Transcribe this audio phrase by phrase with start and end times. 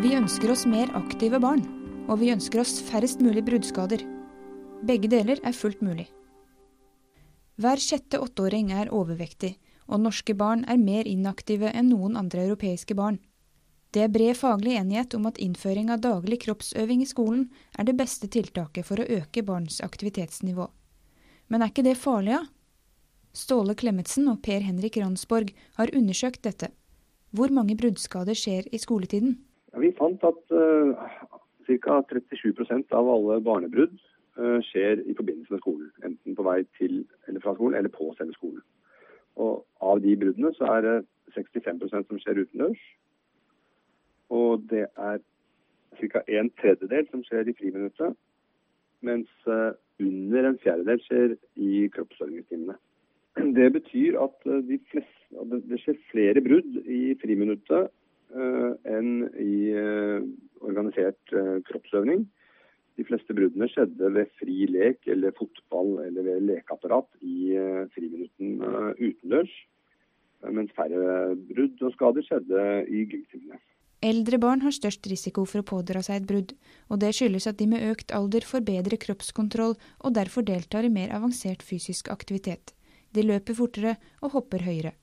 [0.00, 1.60] Vi ønsker oss mer aktive barn,
[2.08, 4.00] og vi ønsker oss færrest mulig bruddskader.
[4.88, 6.06] Begge deler er fullt mulig.
[7.60, 9.58] Hver sjette åtteåring er overvektig,
[9.92, 13.18] og norske barn er mer inaktive enn noen andre europeiske barn.
[13.92, 17.98] Det er bred faglig enighet om at innføring av daglig kroppsøving i skolen er det
[18.00, 20.70] beste tiltaket for å øke barns aktivitetsnivå.
[21.52, 22.40] Men er ikke det farlig, da?
[22.40, 23.36] Ja?
[23.36, 26.72] Ståle Klemetsen og Per Henrik Ransborg har undersøkt dette.
[27.36, 29.36] Hvor mange bruddskader skjer i skoletiden?
[29.80, 30.94] Vi fant at uh,
[31.66, 32.00] ca.
[32.10, 33.96] 37 av alle barnebrudd
[34.38, 35.90] uh, skjer i forbindelse med skolen.
[36.04, 38.62] Enten på vei til eller fra skolen, eller på selve skolen.
[39.40, 40.96] Og av de bruddene så er det
[41.36, 42.82] 65% som skjer utendørs.
[44.30, 45.22] Og det er
[46.00, 46.24] ca.
[46.26, 48.18] en tredjedel som skjer i friminuttet.
[49.06, 52.76] Mens uh, under en fjerdedel skjer i kroppsøvingstimene.
[53.56, 60.20] Det betyr at de fleste, det skjer flere brudd i friminuttet Eh, enn i eh,
[60.60, 62.26] organisert eh, kroppsøvning.
[62.98, 67.54] De fleste bruddene skjedde ved fri lek eller fotball eller ved lekeapparat i
[67.94, 68.58] friminutten
[68.98, 69.54] utendørs.
[70.52, 73.60] Mens færre brudd og skader skjedde i gymtimene.
[74.04, 76.52] Eldre barn har størst risiko for å pådra seg et brudd,
[76.88, 80.92] og det skyldes at de med økt alder får bedre kroppskontroll og derfor deltar i
[80.92, 82.72] mer avansert fysisk aktivitet.
[83.12, 84.94] De løper fortere og hopper høyere.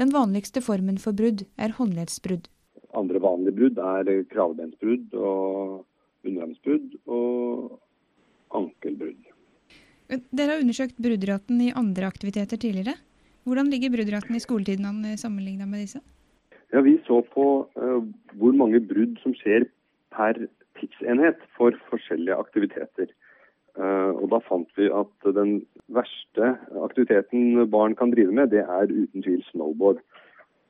[0.00, 2.48] Den vanligste formen for brudd er håndleddsbrudd.
[2.96, 5.84] Andre vanlige brudd er kravbensbrudd og
[6.26, 7.78] underarmsbrudd og
[8.56, 9.28] ankelbrudd.
[10.12, 12.98] Dere har undersøkt bruddraten i andre aktiviteter tidligere.
[13.48, 16.02] Hvordan ligger bruddraten i skoletiden an sammenlignet med disse?
[16.72, 18.02] Ja, Vi så på uh,
[18.40, 19.66] hvor mange brudd som skjer
[20.12, 20.38] per
[20.78, 23.10] tidsenhet for forskjellige aktiviteter.
[23.72, 26.50] Uh, og Da fant vi at den verste
[26.84, 30.02] aktiviteten barn kan drive med, det er uten tvil snowboard.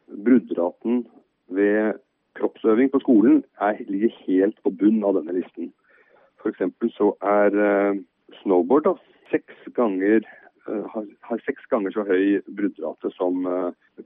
[0.06, 1.06] Bruddraten
[1.48, 1.98] ved
[2.38, 5.72] kroppsøving på skolen er, ligger helt på bunn av denne listen.
[6.38, 6.62] F.eks.
[6.94, 7.98] så er uh,
[8.42, 8.94] snowboard da,
[9.34, 10.22] seks ganger,
[10.70, 13.42] uh, har, har, seks ganger så høy bruddrate som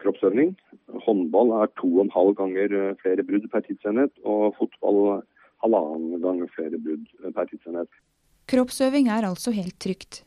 [0.00, 0.56] kroppsøving.
[1.04, 5.20] Håndball er to og en halv ganger flere brudd per tidsenhet, og fotball
[5.60, 7.92] halvannen ganger flere brudd per tidsenhet.
[8.46, 10.20] Kroppsøving er altså helt trygt.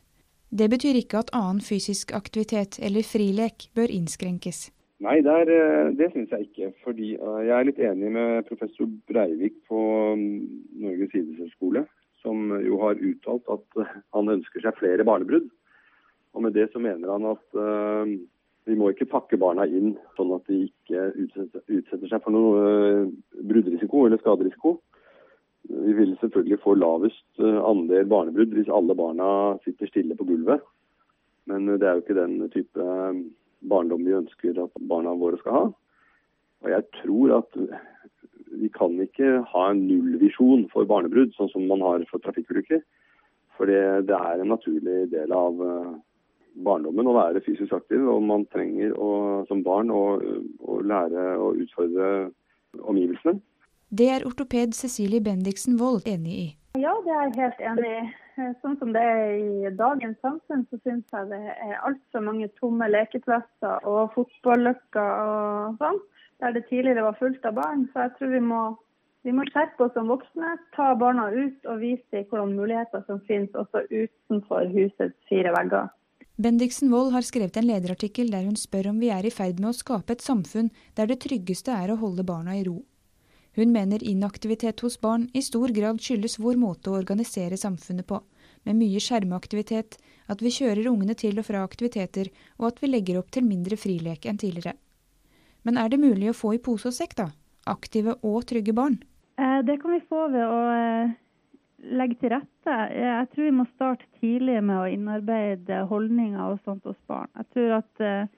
[0.52, 4.66] Det betyr ikke at annen fysisk aktivitet eller frilek bør innskrenkes.
[5.00, 6.68] Nei, det, er, eh, det syns jeg ikke.
[6.84, 9.80] Fordi eh, jeg er litt enig med professor Breivik på
[10.20, 10.34] mm,
[10.82, 11.86] Norges idrettshøgskole,
[12.20, 15.48] som jo har uttalt at eh, han ønsker seg flere barnebrudd.
[16.36, 18.04] Og med det så mener han at uh,
[18.68, 22.60] vi må ikke pakke barna inn sånn at de ikke utsetter, utsetter seg for noe
[22.60, 23.08] uh,
[23.50, 24.76] bruddrisiko eller skaderisiko.
[25.68, 29.28] Vi vil selvfølgelig få lavest eh, andel barnebrudd hvis alle barna
[29.64, 30.64] sitter stille på gulvet.
[31.50, 33.20] Men eh, det er jo ikke den type eh,
[33.70, 35.64] barndom vi ønsker at barna våre skal ha.
[36.64, 37.60] Og jeg tror at
[38.60, 42.82] vi kan ikke ha en nullvisjon for barnebrudd, sånn som man har for trafikkulykker.
[43.56, 45.60] For det, er en naturlig del av
[46.64, 48.02] barndommen å være fysisk aktiv.
[48.08, 49.10] Og man trenger å,
[49.48, 52.10] som barn å, å lære å utfordre
[52.80, 53.40] omgivelsene.
[53.90, 56.48] Det er ortoped Cecilie Bendiksen Wold enig i.
[56.78, 58.02] Ja, det er jeg helt enig i.
[58.62, 62.86] Sånn som det er i dagens samfunn, så syns jeg det er altfor mange tomme
[62.86, 65.98] lekeplasser og fotballøkker og sånn,
[66.40, 67.82] der det tidligere var fullt av barn.
[67.90, 68.60] Så jeg tror vi må,
[69.26, 73.18] vi må skjerpe oss som voksne, ta barna ut og vise dem hvilke muligheter som
[73.26, 75.90] finnes også utenfor husets fire vegger.
[76.40, 79.74] Bendiksen Wold har skrevet en lederartikkel der hun spør om vi er i ferd med
[79.74, 82.78] å skape et samfunn der det tryggeste er å holde barna i ro.
[83.58, 88.20] Hun mener inaktivitet hos barn i stor grad skyldes vår måte å organisere samfunnet på,
[88.62, 89.96] med mye skjermeaktivitet,
[90.30, 93.78] at vi kjører ungene til og fra aktiviteter, og at vi legger opp til mindre
[93.80, 94.76] frilek enn tidligere.
[95.66, 97.30] Men er det mulig å få i pose og sekk, da?
[97.68, 99.00] Aktive og trygge barn?
[99.40, 101.12] Eh, det kan vi få ved å eh,
[102.00, 102.76] legge til rette.
[102.94, 107.28] Jeg tror vi må starte tidlig med å innarbeide holdninger og sånt hos barn.
[107.36, 108.30] Jeg tror at eh,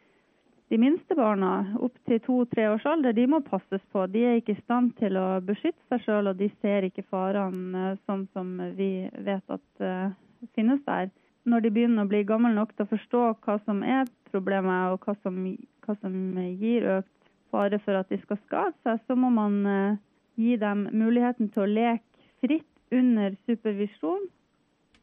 [0.73, 4.07] de minste barna, opp til to-tre års alder, de må passes på.
[4.09, 7.83] De er ikke i stand til å beskytte seg sjøl, og de ser ikke farene
[7.91, 10.15] eh, sånn som vi vet at uh,
[10.57, 11.11] finnes der.
[11.45, 15.05] Når de begynner å bli gamle nok til å forstå hva som er problemet, og
[15.05, 15.43] hva som,
[15.85, 16.17] hva som
[16.63, 17.13] gir økt
[17.53, 20.01] fare for at de skal skade seg, så må man uh,
[20.41, 24.25] gi dem muligheten til å leke fritt under supervisjon.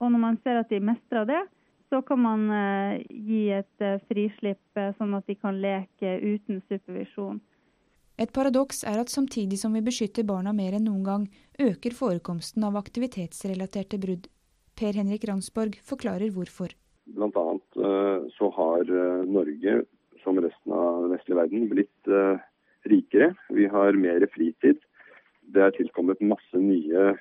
[0.01, 1.45] Og når man ser at de mestrer det,
[1.89, 6.61] så kan man eh, gi et eh, frislipp eh, sånn at de kan leke uten
[6.69, 7.39] supervisjon.
[8.19, 11.25] Et paradoks er at samtidig som vi beskytter barna mer enn noen gang,
[11.59, 14.27] øker forekomsten av aktivitetsrelaterte brudd.
[14.79, 16.75] Per Henrik Ransborg forklarer hvorfor.
[17.15, 17.79] Blant annet
[18.35, 18.91] så har
[19.25, 19.79] Norge,
[20.21, 22.11] som resten av den vestlige verden, blitt
[22.91, 23.31] rikere.
[23.55, 24.83] Vi har mer fritid.
[25.49, 27.15] det er tilkommet masse nye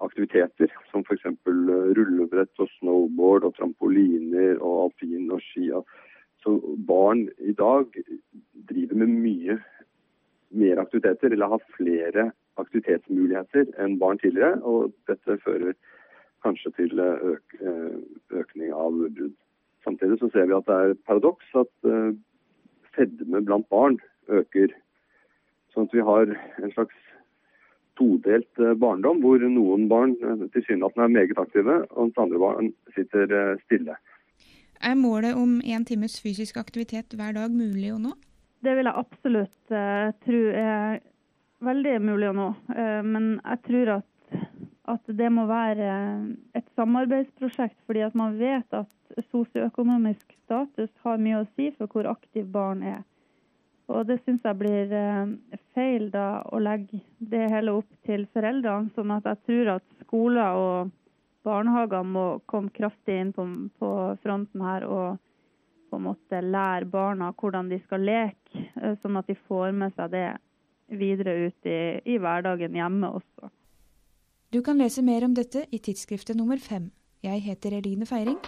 [0.00, 1.26] aktiviteter, som f.eks.
[1.46, 5.70] rullebrett og snowboard og trampoliner og alpin og ski.
[6.44, 7.90] Så barn i dag
[8.70, 9.58] driver med mye
[10.56, 14.60] mer aktiviteter, eller har flere aktivitetsmuligheter enn barn tidligere.
[14.62, 15.74] Og dette fører
[16.44, 17.58] kanskje til øk,
[18.30, 19.34] økning av brudd.
[19.84, 21.90] Samtidig så ser vi at det er et paradoks at
[22.96, 23.98] fedme blant barn
[24.28, 24.72] øker.
[25.74, 26.96] Sånn at vi har en slags
[27.96, 30.14] todelt barndom, hvor noen barn
[30.54, 33.96] tilsynelatende er meget aktive, og mens andre barn sitter stille.
[34.80, 38.12] Er målet om én times fysisk aktivitet hver dag mulig å nå?
[38.64, 41.00] Det vil jeg absolutt uh, tro er
[41.64, 42.50] veldig mulig å nå.
[42.72, 44.38] Uh, men jeg tror at,
[44.92, 45.88] at, det må være
[46.58, 52.10] et samarbeidsprosjekt, fordi at man vet at sosioøkonomisk status har mye å si for hvor
[52.10, 53.04] aktiv barn er.
[53.86, 58.90] Og det syns jeg blir uh, feil da å legge det hele opp til foreldrene.
[58.96, 60.94] Sånn at jeg tror at skoler og
[61.46, 63.46] barnehager må komme kraftig inn på,
[63.78, 63.92] på,
[64.24, 65.22] fronten her og
[65.86, 69.94] på en måte lære barna hvordan de skal leke, eh, sånn at de får med
[69.94, 70.26] seg det
[70.90, 73.52] videre ut i, i hverdagen hjemme også.
[74.50, 76.90] Du kan lese mer om dette i tidsskriftet nummer fem.
[77.22, 78.42] Jeg heter Eline Feiring.